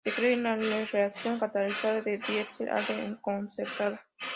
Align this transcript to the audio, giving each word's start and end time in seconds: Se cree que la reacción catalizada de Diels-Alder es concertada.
Se 0.03 0.11
cree 0.11 0.33
que 0.33 0.41
la 0.41 0.55
reacción 0.91 1.37
catalizada 1.37 2.01
de 2.01 2.17
Diels-Alder 2.17 2.99
es 3.11 3.17
concertada. 3.21 4.03